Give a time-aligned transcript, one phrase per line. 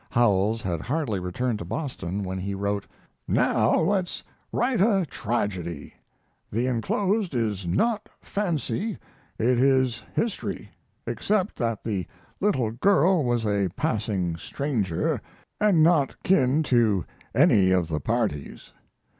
[0.09, 2.87] Howells had hardly returned to Boston when he wrote:
[3.27, 5.93] Now let's write a tragedy.
[6.51, 8.97] The inclosed is not fancy,
[9.37, 10.71] it is history;
[11.05, 12.07] except that the
[12.39, 15.21] little girl was a passing stranger,
[15.59, 17.05] and not kin to
[17.35, 18.73] any of the parties.